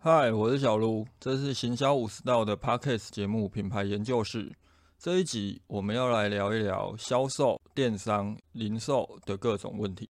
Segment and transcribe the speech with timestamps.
[0.00, 4.52] 嗨，我是小卢，这是行销五十道的 Podcast 节目品牌研究室。
[4.96, 10.08] 这一集我们要来聊一聊销售、电商、零售的各种问题。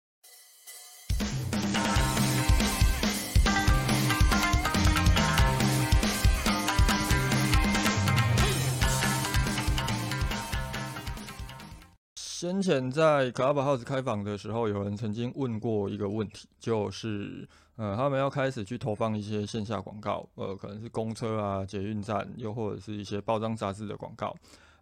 [12.15, 24.29] 先前在 Clubhouse 开房的时候，有人曾经问过一个问题，就是呃，他们要开始去投放一些线下广告，呃，可能是公车啊、捷运站，又或者是一些报章杂志的广告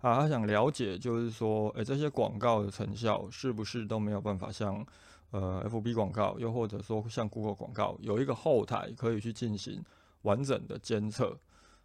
[0.01, 0.21] 啊。
[0.21, 4.85] 他想了解，就是说，诶，这些广告的成效是不是都没有办法像
[5.30, 9.83] 呃 FB 广告，又或者说像 Google 广告，有一个后台可以去进行
[10.23, 11.38] 完整的监测？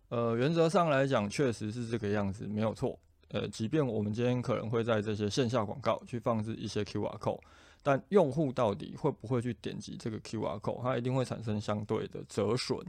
[0.09, 2.98] 呃，原则上来讲，确实是这个样子，没有错。
[3.30, 7.40] 呃，即便我们今天可能会在这些线下广告去放置一些 QR code，
[7.85, 12.80] 但用户到底会不会去点击这个 QR code，它一定会产生相对的折损。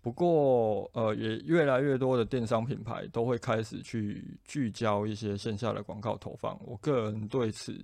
[0.00, 6.56] 不过，呃，也越来越多的电商品牌都会开始去聚焦一些线下的广告投放。
[6.64, 7.76] 我个人对此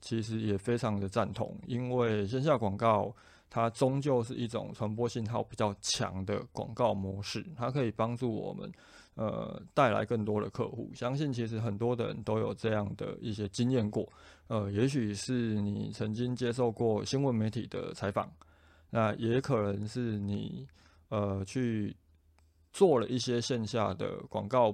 [0.00, 3.14] 其实也非常的赞同，因为线下广告
[3.50, 8.72] 它终究是一种传播信号比较强的广告模式，它可以帮助我们。
[9.18, 14.08] 呃，带来更多的客户，相信其实很多的人都有这样的一些经验过。
[14.46, 18.30] 呃，也许是你曾经接受过新闻媒体的采访，
[18.90, 20.64] 那也可能是你
[21.08, 21.96] 呃去
[22.72, 24.72] 做了一些线下的广告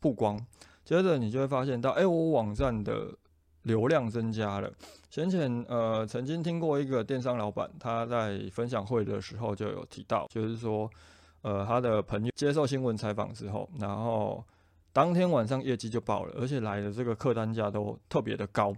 [0.00, 0.38] 曝光，
[0.86, 3.14] 接着你就会发现到，哎，我网站的
[3.60, 4.72] 流量增加了。
[5.10, 10.90] 先前呃曾经听过一个电商老板他在分享会的时候就有提到，就是说。
[11.42, 14.44] 呃，他的朋友接受新闻采访之后，然后
[14.92, 18.72] 当天晚上业绩就爆了，而且来的这个客单价都特别的高。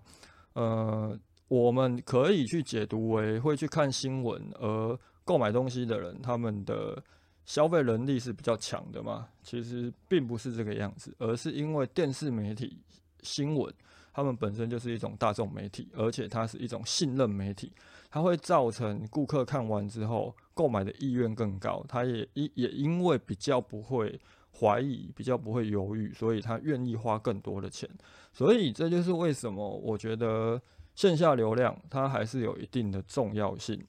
[0.54, 7.02] 呃，我们可以去解读为会去看新闻而购买东西的人，他们的
[7.44, 9.28] 消费能力是比较强的嘛？
[9.42, 12.80] 其实并不是这个样子，而是因为电视媒体
[13.22, 13.72] 新闻，
[14.14, 17.72] 他们本身就是一种大众媒体，而且它是一种信任媒体。
[18.10, 24.20] 它会造成顾客看完之后购买的意愿更高，他也因也因为比较不会
[24.60, 27.90] 怀疑，比较不会犹豫，所以他愿意花更多的钱。
[28.32, 30.62] 所以这就是为什么我觉得
[30.94, 33.84] 线下流量它还是有一定的重要性，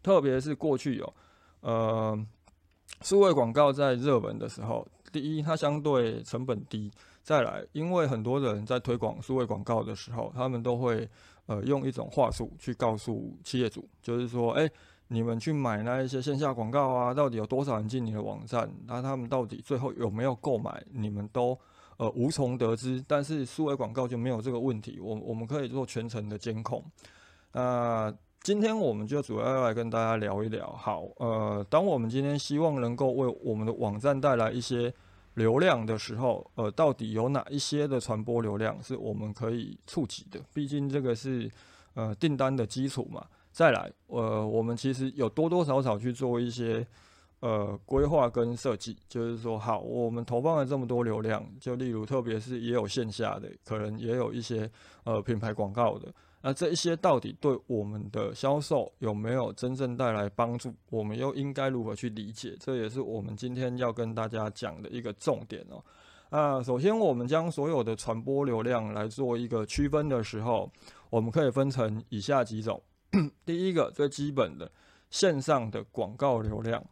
[0.00, 1.14] 特别是过去有
[1.62, 2.16] 呃
[3.02, 6.92] 数位广告在热门的时候，第一它相对成本低，
[7.24, 11.08] 再来因为很多人在推广数位广告的时候，他们都会。
[11.46, 14.66] 呃，用一种话术去告诉企业主，就是说，哎，
[15.08, 18.66] 你们去买那一些线下广告啊，到底有多少人进你的网站？
[18.86, 20.82] 那他们到底最后有没有购买？
[20.90, 21.54] 你们都
[21.98, 23.04] 呃无从得知。
[23.06, 26.82] 但是数位广告就没有这个问题，我我们可以做全程的监控。
[27.52, 30.72] 那今天我们就主要要来跟大家聊一聊。
[30.72, 34.90] 好，呃，当我们今天希望能够为我们的网站带来一些。
[35.34, 40.40] 流量的时候，呃，到底有哪一些的传播流量是我们可以触及的？
[40.52, 41.50] 毕竟这个是
[41.94, 43.26] 呃订单的基础嘛。
[43.50, 46.84] 再来，呃，我们其实有多多少少去做一些
[47.40, 54.68] 呃规划跟设计，就是说，好，我们投放了这么多流量，就例如特别是也有线下的，可能也有一些
[55.04, 56.12] 呃品牌广告的。
[56.46, 60.70] 那这一些到底对我们的销售有没有真正带来帮助？
[60.90, 62.54] 我们又应该如何去理解？
[62.60, 65.82] 这也是我们今天要跟大家讲的一个重点哦。
[66.28, 70.70] 啊，首先我们将所有的传播流量来做一个区分的时候，
[71.08, 72.78] 我们可以分成以下几种。
[73.46, 74.70] 第一个最基本的
[75.08, 76.84] 线上的广告流量，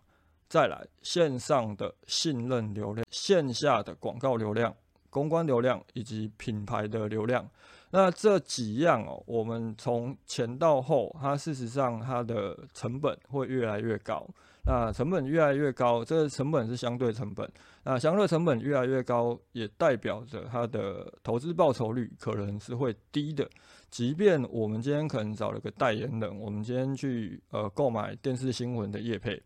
[0.48, 4.74] 再来线上的信任流量，线下的广告流量。
[5.10, 7.46] 公关流量以及品牌的流量，
[7.94, 14.26] 那这几样哦，我们从前到后，它事实上它的成本会越来越高。
[14.64, 17.47] 那成本越来越高，这个成本是相对成本。
[17.84, 23.47] 那相对成本越来越高，也代表着它的投资报酬率可能是会低的。
[23.91, 29.42] 即便我们今天可能找了个代言人，我们今天去呃购买电视新闻的业配，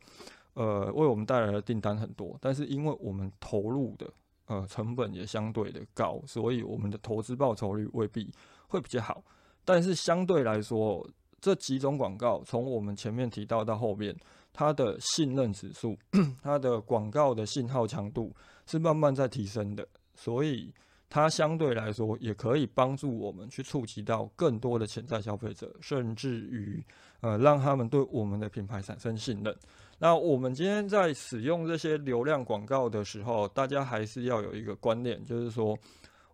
[0.55, 4.09] 呃为我们带来的订单很多，但是因为我们投入的。
[4.47, 8.33] 呃，成本也相对的高，所以我们的投资报酬率未必
[8.69, 9.23] 会比较好。
[9.65, 11.09] 但是相对来说，
[11.41, 14.17] 这几种广告从我们前面提到到后面，
[14.53, 15.97] 它的信任指数、
[16.43, 18.33] 它的广告的信号强度
[18.67, 20.73] 是慢慢在提升的，所以
[21.09, 26.85] 它相对来说也可以帮助我们去触及到更多的潜在消费者，甚至于
[27.21, 29.57] 呃让他们对我们的品牌产生信任。
[29.99, 35.79] 那我们今天在使用这些流量广告的时候，大家还是要有一个观念，就是说，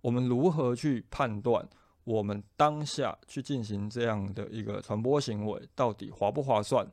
[0.00, 1.64] 我们如何去判断
[2.02, 6.84] 我们当下去进行这样的一个传播行为到底划不划算？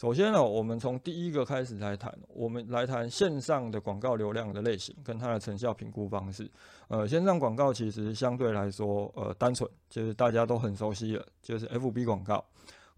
[0.00, 6.50] 首先呢，我们从第一个开始来谈，我们来谈线上的广告流量的类型跟它的成效评估方式。
[6.88, 12.42] 呃，线上广告其实相对来说，呃，单纯就是大家都很熟悉了，就是 FB 广告、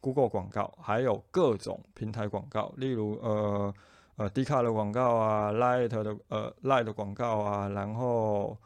[0.00, 3.74] Google 广告，还有各种平台广告，例如呃
[4.14, 8.56] 呃 d 卡的广告啊，Light 的呃 Light 的广告啊，然后。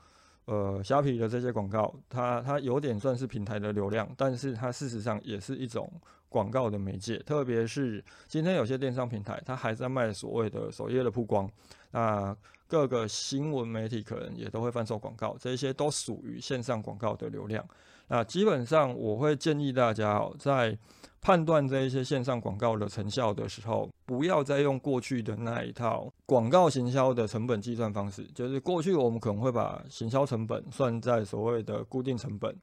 [0.48, 5.90] 呃，虾皮的这些广告，它它有点算是平台的流量，但是它事实上也是一种
[6.28, 7.18] 广告的媒介。
[7.18, 11.50] 特别是今天有些电商平台，它还在卖所谓的首页的曝光，
[11.90, 12.36] 那
[12.68, 17.64] 各个新闻媒体可能也都会贩售广告，这些都属于线上广告的流量。
[18.08, 20.78] 那基本上我会建议大家哦，在
[21.20, 28.24] 判断这一些线上广告的成效的时候，不要再用过去的那一套广告行销的成本计算方式。
[28.32, 32.56] 就是过去我们可能会把行销成本算在所谓的固定成本，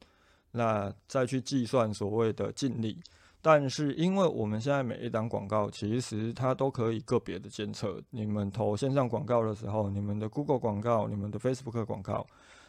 [0.52, 2.98] 那再去计算所谓的净利。
[3.44, 12.26] 但是因为我们现在每一档广告其实它都可以个别的监测，你们投线上广告的时候，你们的 Google 广告、你们的 Facebook 广告，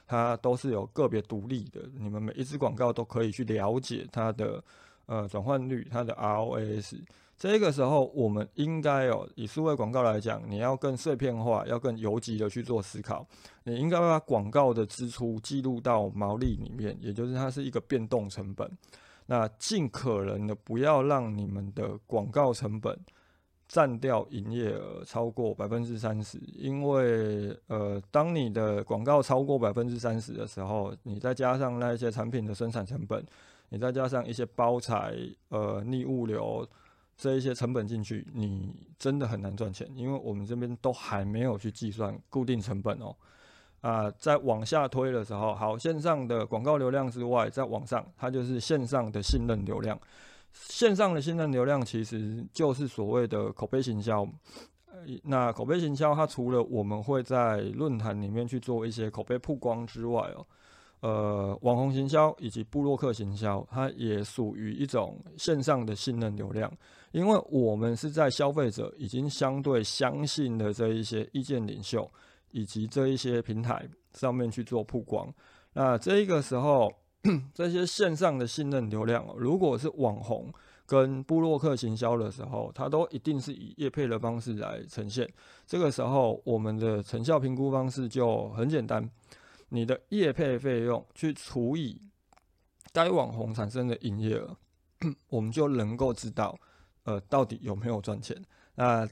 [0.06, 4.62] 它都是有个别独立的，你们每一支广告都可以去了解它的。
[5.06, 6.98] 呃，转换率，它的 ROAS，
[7.36, 13.26] 这个时候我们应该哦，以数位广告来讲，你要更碎片化，要更游击的去做思考。
[13.64, 18.66] 你应该把广告的支出记录到毛利里面，也就是它是一个变动成本。
[19.26, 22.98] 那尽可能的不要让你们的广告成本
[23.66, 33.24] 占掉营业额超过百分之三十，因为呃，当你的广告超过百分之三十的时候，你再加上那一些产品的生产成本。
[33.70, 35.16] 你再加上一些包材、
[35.48, 36.68] 呃逆物流
[37.16, 43.16] 这一些成本进去，你真的很难赚钱，因为我们这边都还没有去计算固定成本哦。
[43.84, 50.00] 啊，在往下推的时候，好，线上的广告流量之外，在网上它就是线上的信任流量。
[50.54, 54.26] 线上的信任流量其实就是所谓的口碑行销。
[55.22, 60.46] 那口碑行销，它除了我们会在论坛里面去做一些口碑曝光之外哦。
[61.00, 66.72] 呃，网红行销以及布洛克行销，它也属于一种线上的信任流量，
[67.12, 72.10] 因为我们是在消费者已经相对相信的这一些意见领袖
[72.54, 75.28] 以及这一些平台上面去做曝光。
[75.72, 76.88] 那这一个时候，
[77.52, 80.52] 这些线上的信任流量，如果是网红
[80.86, 85.28] 跟布洛克行销的时候，它都一定是以业配的方式来呈现。
[85.66, 89.10] 这个时候，我们的成效评估方式就很简单。
[89.70, 92.00] 你的业配费用去除以
[92.92, 94.56] 该网红产生的营业额，
[95.28, 96.56] 我们就能够知道，
[97.02, 98.40] 呃，到底有没有赚钱。
[98.76, 99.08] 那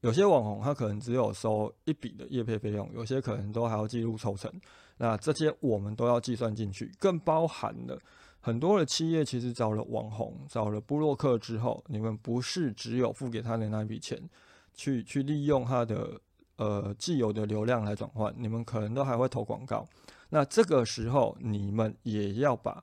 [0.00, 4.52] 有些网红他可能只有收一笔的业配费用，有些可能都还要记录抽成。
[4.98, 7.98] 那这些我们都要计算进去，更包含了
[8.40, 14.18] 很多的企业其实找了网红、找了布洛克之后，你们不是只有付给他的那一笔钱，
[14.74, 16.20] 去去利用他的。
[16.58, 19.86] 呃，既有的流量来转换，你们可能都还会投广告。
[20.30, 22.82] 那这个时候，你们也要把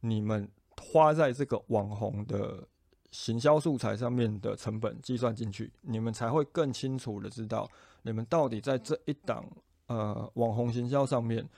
[0.00, 2.66] 你们花在这个网红的
[3.12, 7.70] 行销素材上面的成本计算进去，你们才会更清楚的知道
[8.02, 9.46] 你们到底在这一档
[9.86, 11.48] 呃网红行销上面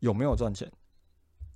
[0.00, 0.68] 有没有赚钱。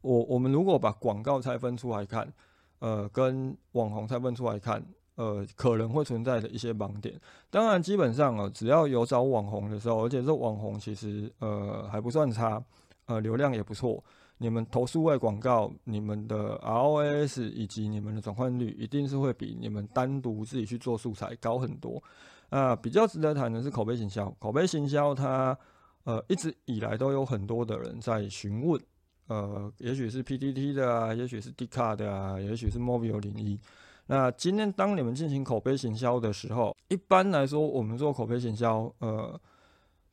[0.03, 2.33] 我我们如果把广告拆分出来看，
[2.79, 4.81] 呃，跟网红拆分出来看。
[5.19, 7.21] 呃，可能会存在的一些盲点。
[7.51, 12.65] 当然，基本上啊，只要有找网红的时候，而且这网红其实呃还不算差，
[13.07, 14.01] 呃流量也不错。
[14.39, 22.03] 你们投数外广告，你们的 ROAS 以及你们的转换率，一定是会比你们单独自己去做素材高很多。
[22.49, 24.31] 啊，比较值得谈的是口碑行销。
[24.39, 25.59] 口碑行销它
[26.05, 28.81] 呃一直以来都有很多的人在询问，
[29.27, 33.61] 呃，也许是 PTT 的啊，也许是 d c a r 的啊，也许是 Mobile 零一。
[34.07, 39.39] 那今天当你们进行口碑行销的时候，一般来说，我们做口碑行销，呃，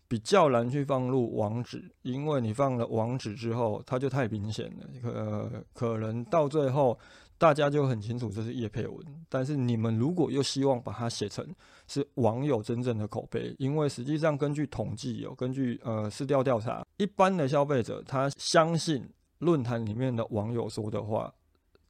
[0.08, 6.98] 比较难去放入网址，因为你放了网址之后，它就太明显了，可可能到最后
[7.38, 9.06] 大家就很清楚这是叶配文。
[9.28, 11.46] 但是你们如果又希望把它写成
[11.88, 19.10] 是网友真正的口碑，因为实际上根据统计，有根据呃市调调查，一般的消费者他相信
[19.40, 21.34] 论坛里面的网友说的话。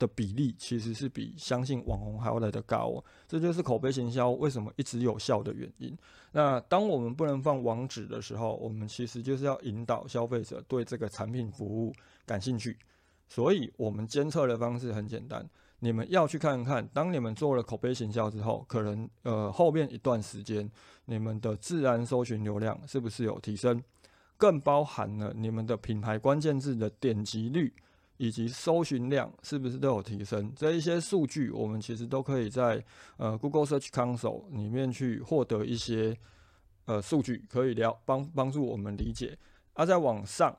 [0.05, 5.97] 的比例其实是比相信网红还要来得高哦，这就是口碑行销为什么一直有效的原因。
[6.31, 11.93] 那当我们不能放网址的时候，我们其实就是要引导消费者对这个产品服务
[12.25, 12.77] 感兴趣。
[13.27, 20.69] 所以，我们监测的方式很简单，你们要去看看，当你们做了口碑行销之后，可能呃后面一段时间，
[21.05, 23.81] 你们的自然搜寻流量是不是有提升？
[24.37, 27.73] 更包含了你们的品牌关键字的点击率。
[28.17, 30.51] 以及搜寻量是不是都有提升？
[30.55, 32.83] 这一些数据，我们其实都可以在
[33.17, 36.15] 呃 Google Search Console 里面去获得一些
[36.85, 39.37] 呃数据，可以了帮帮助我们理解。
[39.73, 40.57] 而在往上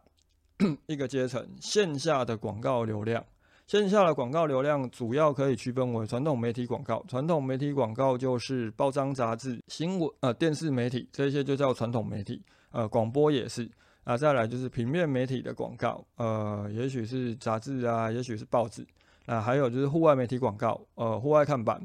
[0.87, 3.25] 一个阶层，线下的广告流量，
[3.67, 13.71] 线下的广告流量主要可以区分为传统媒体广告，传统媒体广告就是报章、杂志、新闻呃电视媒体这些就叫传统媒体，呃广播也是。
[14.07, 18.87] 啊，再来就是平面媒体的广告，呃，也许是杂志啊，也许是报纸，
[19.25, 21.85] 那还有就是户外媒体广告，呃，户外看板，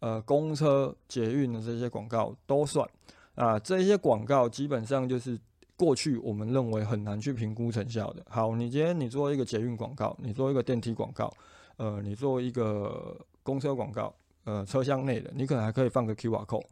[0.00, 2.88] 呃，公车、捷运的这些广告都算。
[3.34, 5.38] 啊，这些广告基本上就是
[5.76, 8.24] 过去我们认为很难去评估成效的。
[8.30, 11.30] 好，你今天你做一个捷运广告，你做一个电梯广告，
[11.76, 16.64] 呃，你做一个公车广告，呃，车厢内的，你可能还可以放个 QR code，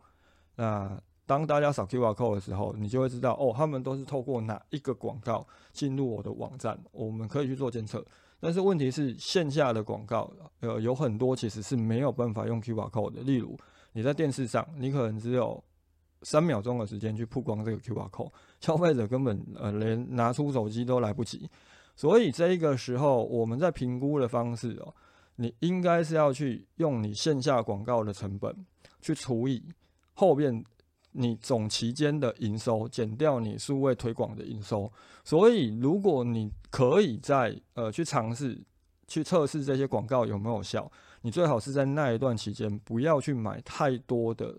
[0.55, 0.99] 那。
[1.27, 8.05] 当大家扫 QR code 的时候，你就会知道哦，他们都是透过哪一个广告进入我的网站，我们可以去做监测。
[8.39, 10.31] 但是问题是，线下的广告，
[10.61, 13.23] 呃，有很多其实是没有办法用 QR code 的。
[13.23, 13.59] 例如，
[13.93, 15.63] 你在电视上，你可能只有
[16.23, 18.31] 三秒钟的时间去曝光这个 QR code，
[18.61, 21.51] 消费者根本呃连拿出手机都来不及。
[21.97, 24.95] 所以这个时候，我们在评估的方式哦，
[25.37, 28.55] 你应该是要去用你线下广告的成本
[29.01, 29.65] 去除以
[30.15, 30.65] 后面。
[31.19, 34.93] 你总期间的营收减掉你数位推广的营收，
[35.25, 38.61] 所以如果你可以在呃去尝试
[39.09, 40.91] 去测试这些广告有没有效，
[41.23, 44.55] 你最好是在那一段期间不要去买太多的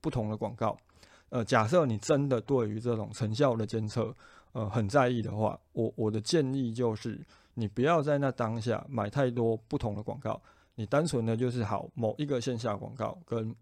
[0.00, 0.76] 不同的广告。
[1.28, 4.12] 呃，假设你真的对于这种成效的监测
[4.52, 7.20] 呃很在意的话，我我的建议就是
[7.54, 10.42] 你不要在那当下买太多不同的广告，
[10.74, 13.54] 你单纯的就是好某一个线下广告跟。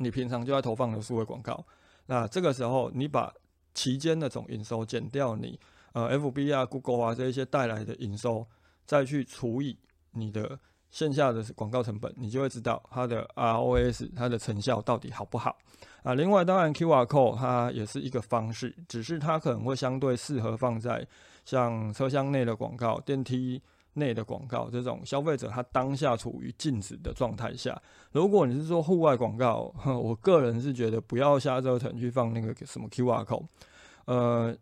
[0.00, 1.62] 你平常就在投放的数位广告，
[2.06, 3.30] 那这个时候你把
[3.74, 5.60] 期间的总营收减掉，你
[5.92, 8.46] 呃 FB 啊、Google 啊这一些带来的营收，
[8.86, 9.76] 再去除以
[10.12, 10.58] 你的
[10.90, 15.58] 线下的广告成本，你就会知道它的 ROS 它的成效到底好不好
[16.02, 16.14] 啊。
[16.14, 21.06] 另外，当然 QR Code 它也是一个方式，只是它可能会相对适合放在
[21.44, 23.60] 像车厢内的广告、电梯。
[23.94, 27.80] 内的广告，这种消费者他当下处于静止的状态下，
[28.12, 33.46] 如果你是做户外广告， 我个人是觉得不要瞎折腾去放那个什么 QR code。
[34.06, 34.56] 呃，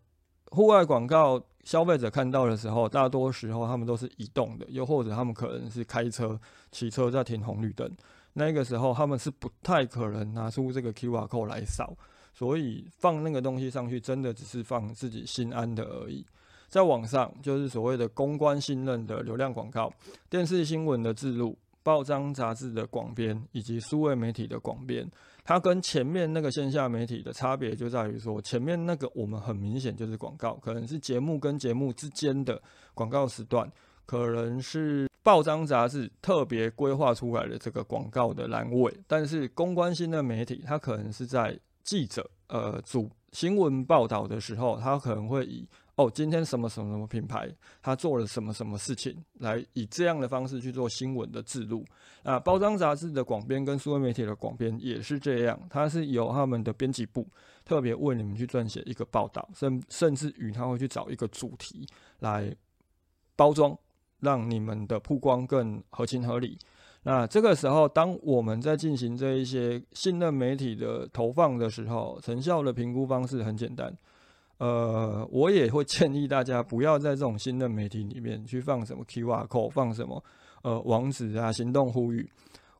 [0.51, 6.39] 户外广告消费者看到的时候，大多时候他们都是移动的，又或者他们可能是开车、
[6.71, 7.89] 骑车在停红绿灯，
[8.33, 11.95] 那个时候他们是不太可能拿出这个 QR code 来扫，
[12.33, 16.25] 所以放那个东西上去，真的只是放自己心安的而已。
[16.69, 19.91] 在网上就是所谓的公关信任的流量广告、
[20.29, 25.09] 电视新闻的字录、报章杂志的广编以及数位媒体的广编，
[25.43, 32.61] 它跟前面那个线下媒体的差别就在于说，前面那个我们很明显就是广告，可能是节目跟节目之间的
[32.93, 33.69] 广告时段，
[34.05, 45.67] 可能是报章杂志特别规划出来的这个广告的栏位，但是公关性的媒体，它可能是在记者呃主新闻报道的时候，它可能会以
[45.99, 51.83] 哦，今天什么什么什么品牌，他做了什么什么事情，来以这样的方式去做新闻的制录。
[52.23, 57.27] 啊，包装杂志的广编跟数位媒体的广编也是这样，它是由他们的编辑部
[57.65, 61.85] 特别为你们去撰写一个报道，甚甚至于他会去找一个主题
[62.19, 62.55] 来
[63.35, 63.77] 包装，
[64.21, 66.57] 让你们的曝光更合情合理。
[67.03, 73.93] 那这个时候，当我们在进行这一些信任媒体的投放的时候，成效的评估方式很简单。
[74.59, 80.23] 呃，我也会建议大家不要在这种新的媒体里面去放什么 QR code，放什么
[80.63, 82.29] 呃网址啊，行动呼吁。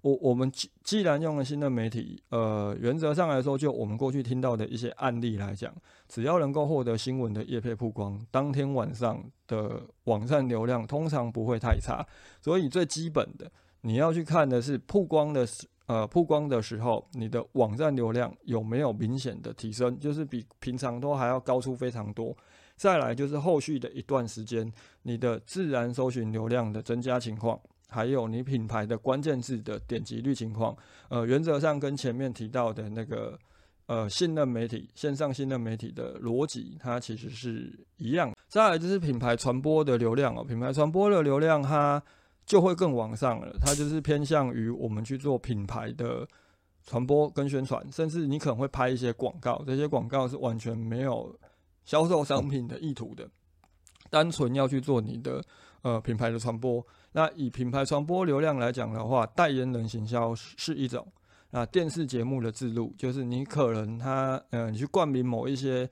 [0.01, 5.73] 我我们既既然用了新的媒体，呃，原则上来说，就我们过去听到的一些案例来讲，
[6.07, 12.05] 只要能够获得新闻的页配曝光，当天晚上的网站流量通常不会太差。
[12.41, 15.47] 所以最基本的，你要去看的是曝光的。
[15.89, 19.99] 呃，曝光的时候，你的网站流量有没有明显的提升？
[19.99, 22.37] 就是比平常都还要高出非常多。
[22.75, 30.77] 再来就是后续的一段时间，你的自然搜寻流量的增加情况，还有你品牌的关键字的点击率情况。
[31.07, 33.35] 呃，原则上跟前面提到的那个
[33.87, 38.31] 呃信任媒体、线上信任媒体的逻辑，它其实是一样。
[38.47, 41.99] 再来就是品牌传播的流量哦，品牌传播的流量它。
[42.49, 46.27] 就会更往上了，它就是偏向于我们去做品牌的
[46.83, 51.37] 传播跟宣传，甚至你可能会拍一些广告，这些广告是完全没有
[51.85, 53.29] 销售商品的意图的，
[54.09, 55.43] 单纯要去做你的
[55.83, 56.83] 呃品牌的传播。
[57.11, 61.07] 那以品牌传播流量来讲的话，代言人行销是一种，
[61.51, 65.87] 那电视节目的制录就是你可能他呃你去冠名某一些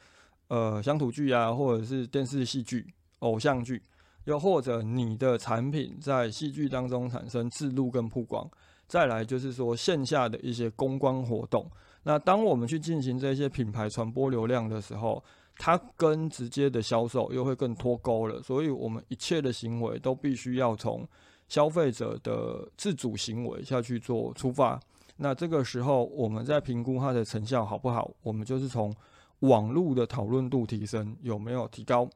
[0.48, 3.80] 呃乡土剧啊，或者是电视戏剧、偶像剧。
[4.28, 8.48] 又或者你的产品在戏剧当中产生自录跟曝光。
[8.86, 11.66] 再来就是说线下的一些公关活动。
[12.04, 15.22] 那当我们去进行这些品牌传播流量的时候，
[15.58, 18.42] 它跟直接的销售又会更脱钩了。
[18.42, 21.08] 所以，我们一切的行为都必须要从
[21.48, 24.80] 消费者的自主行为下去做出发。
[25.18, 28.94] 那这个时候，我们在评估它的成效好不好，我们就是从
[29.40, 32.08] 网络的讨论度提升有没有提高，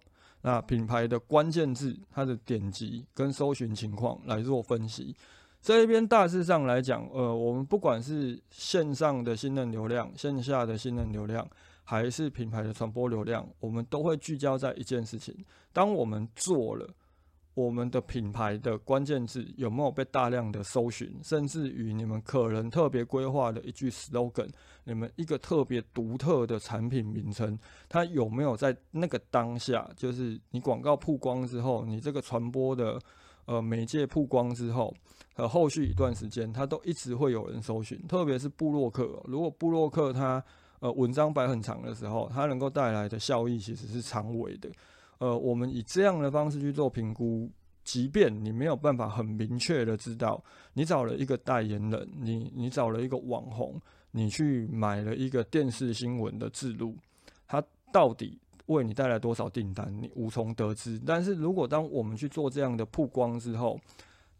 [0.42, 5.16] 那品牌的关键字它的点击跟搜寻情况来做分析。
[5.62, 11.48] 这一边大致上来讲，呃，我们不管是线上的信任流量、线下的信任流量，
[11.84, 15.36] 还是品牌的传播流量，我们都会聚焦在一件事情：
[15.72, 16.88] 当我们做了。
[17.54, 24.50] 我们的品牌的关键字有没有被大量的搜寻，甚至于你们可能特别规划的一句 slogan，
[24.86, 32.98] 你们一个特别独特的产品名称，它有没有在那个当下，就是你广告曝光之后，你这个传播的
[33.46, 34.96] 呃媒介曝光之后，
[35.36, 40.42] 和后续一段时间，它都一直会有人搜寻，特别是布洛克，如果布洛克它
[40.80, 44.72] 呃文章摆很长的时候，它能够带来的效益其实是长尾的。
[45.22, 47.48] 呃，我们以这样的方式去做评估，
[47.84, 56.98] 即便你没有办法很明确的知道，你找了一个代言人，你你找了一个网红，你去买了一个电视新闻的制录，
[57.48, 57.64] 它
[57.94, 61.00] 到底为你带来多少订单，你无从得知。
[61.06, 63.80] 但是如果当我们去做这样的曝光之后，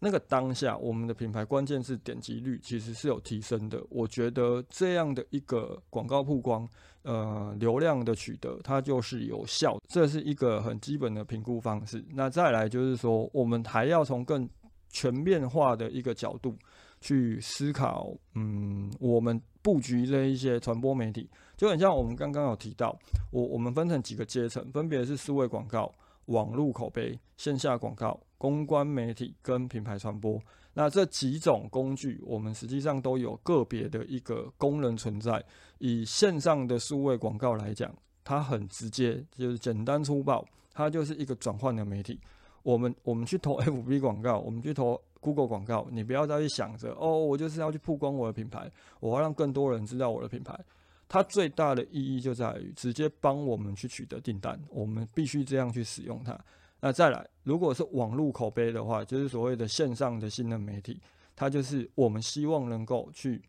[0.04, 3.80] 那个当下，我们的品牌关键是点击率其实是有提升的。
[3.88, 6.68] 我觉得这样的一个广告曝光，
[7.04, 9.78] 呃，流量的取得，它就是有效。
[9.88, 12.04] 这是一个很基本的评估方式。
[12.16, 14.50] 那再来就是说，我们还要从更
[14.90, 16.58] 全面化的一个角度
[17.00, 22.98] 去思考，嗯，我们布局这一些传播媒体，就很像我们刚刚有提到，
[23.30, 25.94] 我我们分成几个阶层，分别是数位广告。
[26.26, 30.42] 网络口碑、线下广告、公关媒体跟品牌传播，
[30.74, 35.46] 那这几种工具，我们实际上都有个别的一个功能存在。
[35.78, 40.44] 以线上的数位广告来讲，它很直接，就是简单粗暴，
[40.74, 42.20] 它就是一个转换的媒体。
[42.64, 48.68] 我们我们去投 FB 广告，我们去投 Google 广告，你不要再去想着哦，我就是要去曝光我的品牌，
[49.00, 50.60] 我要让更多人知道我的品牌。
[51.08, 56.36] 它最大的意义就在于直接帮我们去取得订单，我们必须这样去使用它。
[56.84, 61.00] 那再来，如果是网络口碑的话，就是所谓的线上的信任媒体，
[61.36, 63.40] 它就是我们希望能够去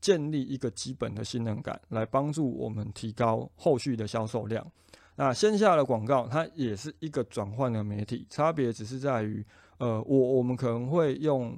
[0.00, 4.66] 建立一个基本的信任感，来帮助我们提高后续的销售量。
[5.14, 9.44] 那线下的广告，它也是一个转换的媒体，差别只是在于，
[9.76, 11.54] 呃，我我们可能会用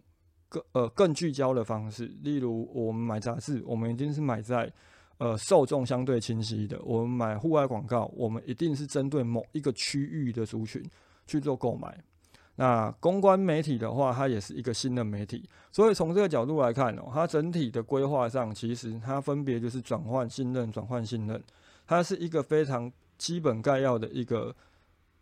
[0.49, 4.71] 更呃更聚焦的方式，例如我们买杂志，我们一定是买在。
[5.19, 10.85] 呃，受众相对清晰的，我们买户外广告，我们一定是针对某一个区域的族群
[11.27, 11.99] 去做购买。
[12.57, 21.43] 那公关媒体的话，它也是一个新的媒体，所以从这个角度来看哦，它整体的规划上，其实它分别就是转换信任、转换信任，
[21.85, 24.55] 它是一个非常基本概要的一个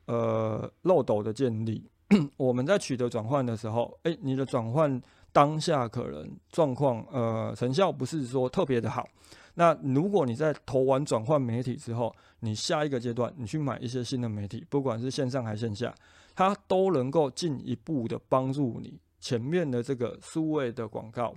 [0.04, 1.88] 呃漏斗的建立。
[2.36, 5.00] 我们在取得转换的时候，诶，你的转换
[5.32, 9.08] 当下可能状况呃成效不是说特别的好。
[9.54, 15.94] 那如果你在投完转换媒体之后，你下一个阶段你去买一些新的媒体，不管是线上还是线下，
[16.34, 21.34] 它都能够进一步的帮助你前面的这个数位的广告，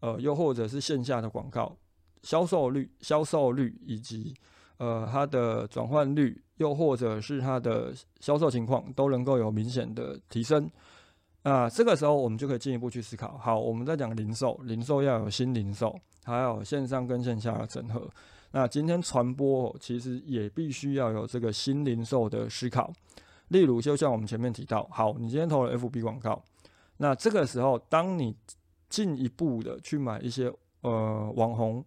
[0.00, 1.76] 呃，又或者是线下的广告
[2.22, 4.34] 销售率、销售率以及
[4.78, 10.70] 呃它的转换率，又或者是它的销售情况，都能够有明显的提升。
[11.46, 15.96] 那这个时候我们就可以进一步去思考，好，我们在讲零售，零售要有新零售。
[16.24, 18.04] 还有线上跟线下的整合，
[18.50, 22.92] 那今天传播其实也必须要有这个新零售的思考。
[23.46, 26.42] 例如，就像我们前面提到，好，你今天投了 FB 广告，
[26.96, 28.34] 那这个时候，当你
[28.88, 31.84] 进一步的去买一些呃网红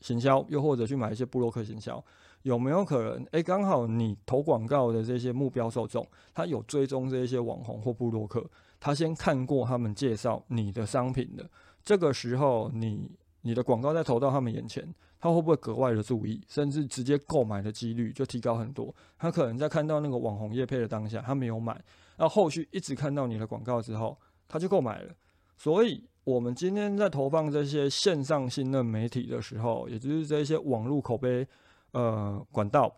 [0.00, 2.02] 行销，又或者去买一些布洛克行销，
[2.44, 3.26] 有没有可能？
[3.32, 8.42] 诶，刚好你投广告的这些目标受众，他有追踪这些网红或布洛克，
[8.80, 11.48] 他先看过他们介绍你的商品的，
[11.84, 13.10] 这个时候你。
[13.42, 14.86] 你的广告再投到他们眼前，
[15.18, 18.94] 他会不会格外的注意，甚至直接购买的几率就提高很多？
[19.16, 21.82] 他可能在看到那个网红叶配的当下，他没有买，
[22.18, 24.14] 那后续一直看到你的广告之后，
[24.46, 25.14] 他就购买了。
[25.56, 31.48] 所以，我们今天在投放这些线上信任媒体的时候，也就是这些网络口碑
[31.92, 32.94] 呃管道，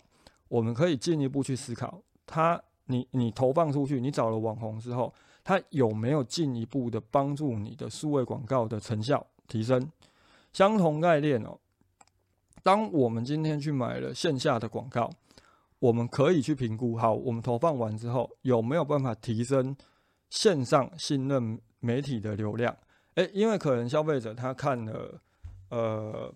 [0.48, 9.90] 我们可以进一步去思考，他你你投放出去，你找了网红之后，他有没有进一步的帮助你的数位广告的成效提升？
[10.52, 11.58] 相同概念哦。
[12.62, 15.10] 当我们今天去买了线下的广告，
[15.80, 19.76] 我们可以去评估，好，我们投放完之后有没有办法提升
[20.30, 22.76] 线上信任媒体的流量？
[23.16, 25.20] 诶，因为可能消费者他看了
[25.70, 26.32] 呃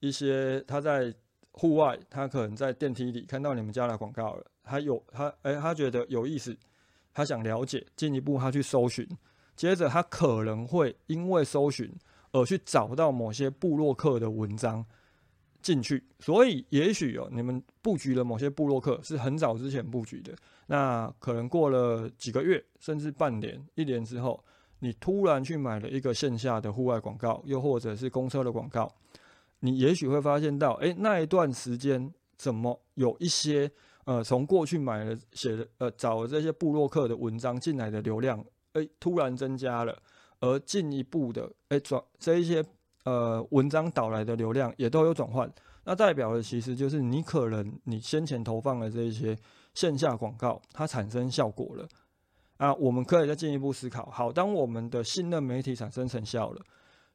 [0.00, 1.14] 一些他在
[1.52, 6.54] 户外，他可能在电梯里看到你们家的广告了，他有他诶，他觉得有意思，
[7.14, 9.08] 他想了解，进一步他去搜寻，
[9.56, 11.90] 接着他可能会因为搜寻。
[12.36, 14.84] 而去找到某些部落客的文章
[15.62, 20.34] 进去，所以也许哦，你们布局了某些部落客是很早之前布局的，
[20.66, 24.44] 那可能过了几个月，甚至半年、一年之后，
[24.80, 28.92] 你突然去买了一个线下的户外广告，又或者是公车的广告，
[29.60, 33.70] 你也许会发现到，哎，那一段时间怎么有一些
[34.04, 39.96] 呃，从过去买了写的呃，找这些部落客的文章进来的流量，哎，突然增加了。
[40.40, 42.62] 而进一步的，哎转这一些
[43.04, 45.50] 呃文章导来的流量也都有转换，
[45.84, 49.34] 那代表的其实就是你可能你先前投放的这一些
[49.72, 51.88] 线下广告，它产生效果了
[52.58, 52.74] 啊。
[52.74, 56.60] 我们可以再进一步思考，好，当我们的信任媒体产生成效了，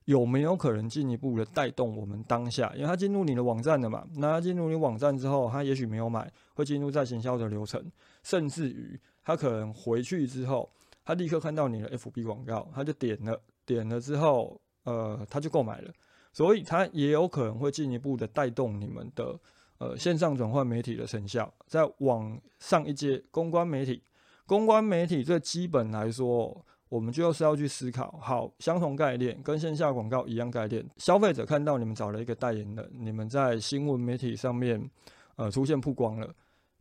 [0.09, 2.73] 有没有可能进一步的带动我们当下？
[2.73, 7.79] 因为它进入你的网站了嘛，那他进入你网站之后，他也许没有买，会进入在行销的流程，
[8.23, 10.67] 甚至于他可能回去之后。
[11.05, 15.93] 他立刻看到你的 FB 广告，他就点了，点了之后，呃，他就购买了，
[16.33, 19.39] 所以他也有可能会进一步的带动你们的
[19.77, 24.01] 呃线上转换媒体的成效，在往上一阶公关媒体，
[24.47, 34.89] 公关媒体最基本来说，我们就是要去思考，好，相同概念跟线下广告一样概念，消费者看到你们找了一个代言人，你们在新闻媒体上面
[35.35, 36.33] 呃出现曝光了，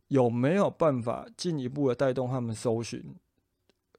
[0.07, 3.03] 有没有办法进一步的带动他们搜寻？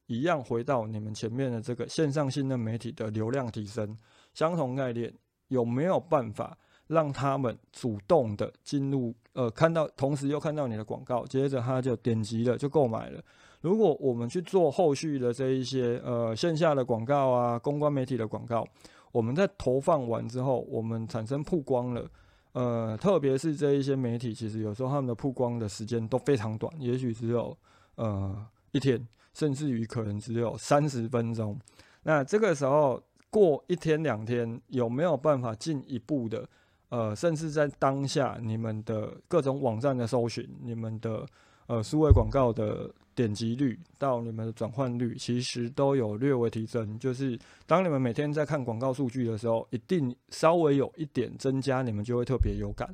[0.06, 3.96] 一样回到你们前面的这个线上信任媒体的流量提升，
[4.34, 5.14] 相同概念
[5.46, 9.14] 有没有办法让他们主动的进入？
[9.34, 13.22] 呃，看到同时又看到你的广告，接着他就点击了就购买了。
[13.60, 18.66] 如果我们去做后续的这一些呃线下的广告啊，公关媒体的广告，
[19.12, 22.08] 我们在投放完之后，我们产生曝光了。
[22.52, 27.56] 呃，特别是这一些媒体，其实有时候他们的曝光的时间都非常短，也许只有
[27.94, 29.06] 呃一天。
[29.32, 31.56] 甚至于可能只有三十分钟，
[32.02, 36.44] 那这个时候过一天两天，有没有办法进一步的，
[36.88, 41.24] 呃，甚至在当下你们的各种网站的搜寻，你们的
[41.68, 46.98] 呃数位广告的点击率到你们的转换率，其实都有略微提升。
[46.98, 52.88] 就是当你们每天在看广告数据的时候，一定稍微有一点增加，你们就会特别有感。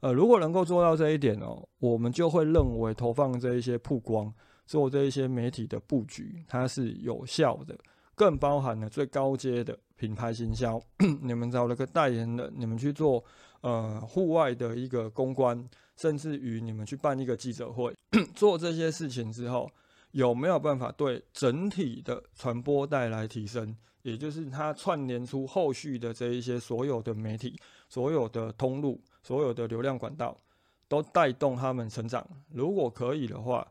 [0.00, 4.32] 呃，如果能够做到这一点哦，我们就会认为投放这一些曝光。
[4.66, 7.76] 做这一些媒体的布局，它是有效的，
[8.14, 10.80] 更包含了最高阶的品牌行销。
[11.20, 13.24] 你们找了个代言人，你们去做
[13.62, 15.68] 呃户外的一个公关，
[16.00, 17.94] 甚至于你们去办一个记者会，
[18.34, 19.70] 做这些事情之后，
[20.12, 23.76] 有没有办法对整体的传播带来提升？
[24.02, 27.54] 也就是它串联出后续的这一些所有的媒体、
[27.88, 30.40] 所有的通路、所有的流量管道，
[30.88, 32.26] 都带动他们成长。
[32.48, 33.66] 如果可以的话。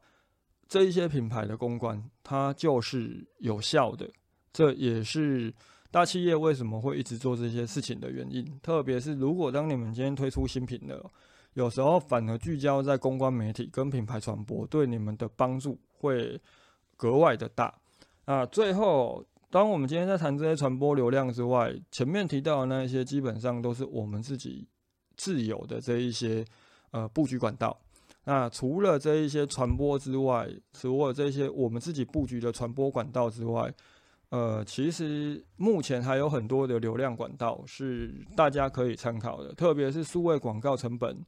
[0.72, 4.08] 这一些品牌的公关，它就是有效的，
[4.54, 5.52] 这也是
[5.90, 8.46] 大企业为什么会一直做这些事情的原因。
[8.62, 11.12] 特别是如果当你们今天推出新品了，
[11.54, 16.40] 有时候反而聚焦在公关媒体跟品牌传播，对你们的帮助会
[16.96, 17.74] 格外的大。
[18.26, 24.68] 啊，最后，当我们今天在谈这些传播流量之外，前面提到的那一些，基本上都是我们自己
[25.18, 26.46] 自有的这一些
[26.92, 27.76] 呃布局管道。
[28.26, 33.74] 那除了这一些传播之外，除了这些我们自己布局的传播管道之外，
[34.30, 39.54] 呃，其实目前还有很多的流量管道是大家可以参考的。
[39.54, 41.26] 特别是数位广告成本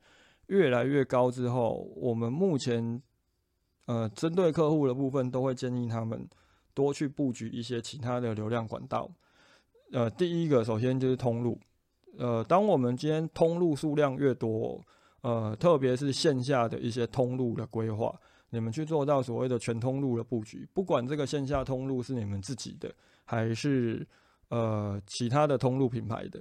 [0.48, 3.02] 越来越高之后，我们目前
[3.86, 6.28] 呃针对客户的部分都会建议他们
[6.74, 9.10] 多去布局一些其他的流量管道。
[9.92, 11.60] 呃，第一个首先就是通路，
[12.18, 14.82] 呃，当我们今天通路数量越多。
[15.24, 18.12] 呃，特别是线下的一些通路的规划，
[18.52, 22.94] 你们去做到所谓的全通路的布局，不管这个线下通路是你们自己的，
[23.26, 24.08] 还是
[24.50, 26.40] 呃其他的通路品牌的，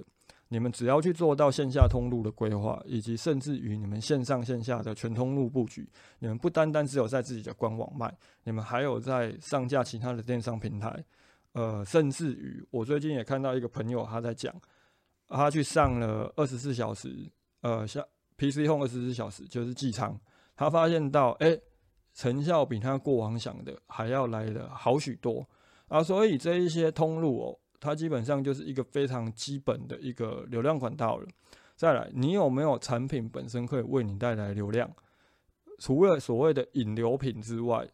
[0.49, 11.03] 你们只要去做到线下通路的规划，以及甚至于你们线上线下的全通路布局，你们不单单只有在自己的官网卖，你们还有在上架其他的电商平台，
[11.53, 14.53] 呃，甚至于我最近也看到一个朋友他在讲，
[15.27, 18.05] 他去上了二十四小时，呃，像。
[18.37, 20.19] PC Home 二十四小时就是寄仓，
[20.55, 21.55] 他发现到，哎，
[22.13, 25.47] 成效比他过往想的还要来的好许多
[25.87, 26.03] 啊！
[26.03, 31.27] 所以这一些通路哦，它基本上就是一个非常基本的一个流量管道了。
[31.75, 34.89] 再来，你有没有产品本身可以为你带来流量？
[35.79, 37.87] 除了所谓的引流品之外，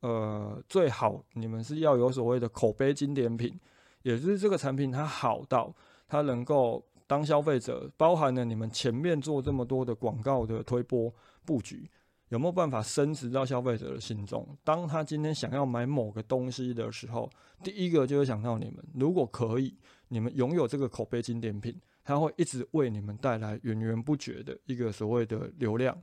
[0.00, 3.58] 呃，最好你们是要有所谓的口碑经典品，
[4.02, 5.74] 也就是这个产品它好到
[6.08, 11.12] 它能够当消费者，包含了你们前面做这么多的广告的推波
[11.44, 11.90] 布局。
[12.28, 14.46] 有没有办法升值到消费者的心中？
[14.64, 17.30] 当他今天想要买某个东西的时候，
[17.62, 18.84] 第一个就会想到你们。
[18.94, 19.76] 如果可以，
[20.08, 25.96] 你们拥有这个口碑经典品，它会一直为你们带来源源不绝的一个所谓的流量。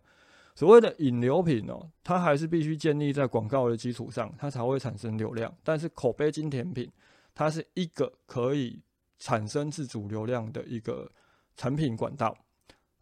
[0.56, 5.54] 所谓的引流品哦，它还是必须建立在广告的基础上，它才会产生流量。
[5.64, 6.90] 但是口碑经典品，
[7.34, 8.82] 它是一个可以
[9.20, 11.12] 产生自主流量的一个
[11.58, 12.38] 产品管道。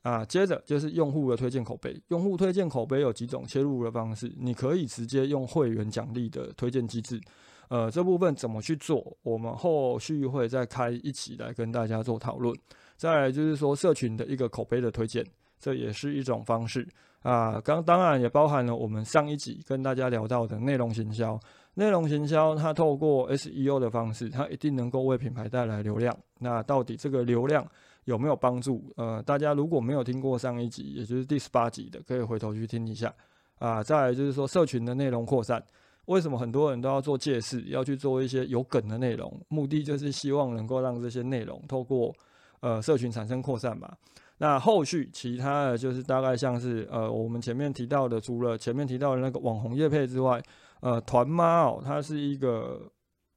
[0.01, 2.01] 啊，接着就是用户的推荐口碑。
[2.07, 7.21] 用户推荐口碑有几种切入的方式，你可以直接用会员奖励的推荐机制。
[7.69, 9.15] 呃，这部分怎么去做？
[9.23, 12.53] 我们后续会再开一起来跟大家做讨论。
[12.97, 15.25] 再来就是说，社群的一个口碑的推荐，
[15.59, 16.85] 这也是一种方式
[17.21, 17.61] 啊。
[17.61, 21.39] 刚当然也包含了我们上一集跟大家聊到的内容行销。
[21.75, 26.13] 内容行销它透过 SEO 的方式，它一定能够为品牌带来流量。
[26.39, 27.65] 那到底这个流量？
[28.05, 28.91] 有没有帮助？
[28.97, 33.13] 呃，大家如果没有听过上一集，也就是第十八集的，可以回头去听一下
[33.59, 33.83] 啊。
[33.83, 35.63] 再来就是说，社群的内容扩散，
[36.05, 39.39] 为什么很多人都要做借势，要去做一些有梗的内容？
[39.49, 42.13] 目的就是希望能够让这些内容透过
[42.61, 43.91] 呃社群产生扩散嘛。
[44.39, 50.41] 那后续其他的就是大概像是呃我们前面提到的，除了前面提到的那个网红业配之外，
[50.79, 52.81] 呃团妈哦，它是一个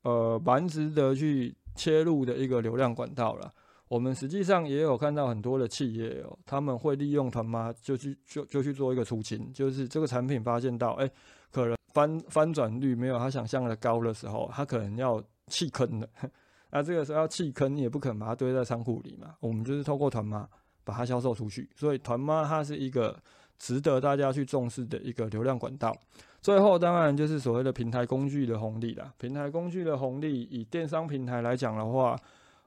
[0.05, 3.53] 呃蛮值得去切入的一个流量管道了。
[3.87, 11.09] 我们实际上也有看到很多的企业哦，他们会利用团妈就去就就去做一个出清，就是这个产品发现到哎，
[11.53, 16.09] 可能翻翻转率没有他想象的高的时候，他可能要弃坑的。
[16.73, 19.35] 那这个时候要弃坑，也不可能把它堆在仓库里嘛。
[19.38, 20.49] 我们就是透过团妈
[20.83, 23.16] 把它销售出去，所以团妈它是一个
[23.59, 25.94] 值得大家去重视的一个流量管道。
[26.40, 29.12] 最后当然就是所谓的平台工具的红利啦。
[29.18, 32.18] 平台工具的红利，以电商平台来讲的话。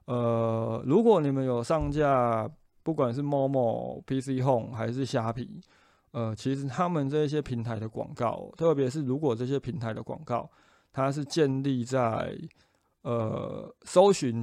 [0.08, 2.50] 呃，如果你们有上架，
[2.82, 5.62] 不管是某某 PC Home 还是虾皮，
[6.12, 10.50] 呃，其实他们这些平台的广告，特别是如果这些平台的广告，
[10.94, 12.34] 它是建立在
[13.02, 14.42] 呃搜寻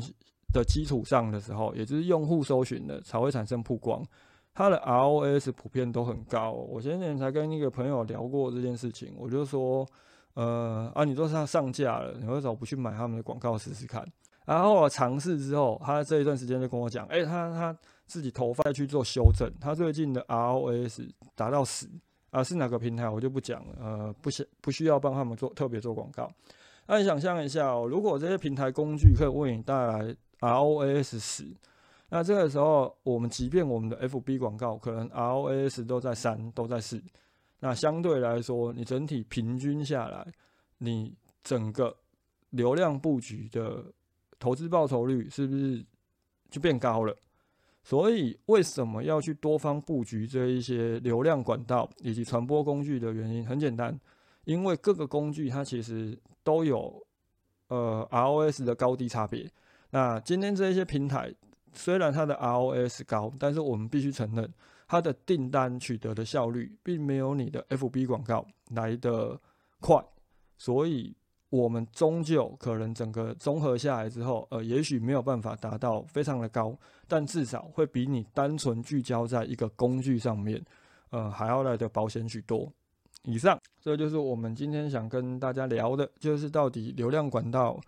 [0.52, 4.04] 的基础上的时候，也就是用户搜寻的，才会产生曝光，
[4.52, 6.52] 它的 ROS 普遍都很高。
[6.52, 9.86] 我前几天才跟一个朋友聊过这件事情，我就说，
[10.34, 14.06] 呃，啊，你都上上架了，你为什么不去买他们的广告试试看？
[14.44, 21.88] 然后我尝试之后，他这一段时间就跟我讲，哎，他他自己头发去做修正，他最近的 ROS 达到十
[22.28, 26.30] 啊，是哪个平台我就不讲了，呃，不需不需要帮他们做特别做广告。
[26.86, 31.46] 那你想象一下哦，如果这些平台工具可以为你带来 ROS 十，
[32.10, 37.02] 那这个时候我们即便我们的 FB 广告可能 ROS 都在三都在四，
[37.60, 40.26] 那相对来说，你整体平均下来，
[40.76, 41.96] 你整个
[42.50, 43.82] 流量布局的。
[44.44, 45.82] 投资报酬率是不是
[46.50, 47.16] 就变高了？
[47.82, 53.98] 所以为什么要去多方布局这一些流量管道以及传播工具的原因很简单，
[54.44, 57.02] 因为各个工具它其实都有
[57.68, 59.50] 呃 ROS 的高低差别。
[59.92, 61.34] 那今天这一些平台
[61.72, 64.52] 虽然它的 ROS 高，但是我们必须承认
[64.86, 69.40] 它的订单取得的效率并没有你的 FB 广告来的
[69.80, 70.04] 快，
[70.58, 71.16] 所以。
[71.54, 80.60] 我们终究可能整个综合下来之后，呃，也许没有办法达到非常的高，但至少会比你单纯聚焦在一个工具上面，
[81.10, 82.68] 呃，还要来的保险许多。
[83.22, 87.80] 以上，这就是我们今天想跟大家聊的，就是到底流量管道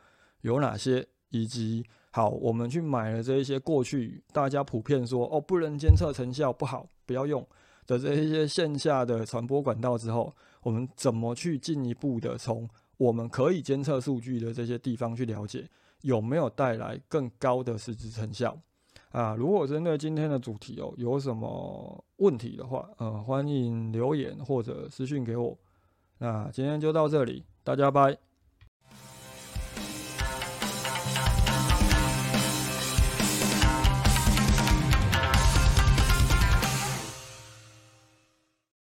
[0.43, 7.45] 有哪些，以及好，我们去买了这一些过去大家普遍说哦不能监测成效不好，不要用
[7.85, 15.69] 的这一些线下的传播管道之后，我们怎么去进一步的从我们可以监测数据的这些地方去了解
[16.03, 18.59] 有没有带来更高的实质成效
[19.11, 19.35] 啊？
[19.35, 25.57] 如果针对今天的主题哦有什么问题的话，呃，欢迎留言或者私讯给我。
[26.19, 28.26] 那今天就到这里，大家拜。